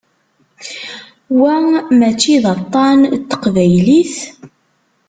Wa 1.39 1.53
mačči 1.97 2.35
d 2.43 2.45
aṭan 2.55 2.99
n 3.07 3.15
teqbaylit? 3.29 4.15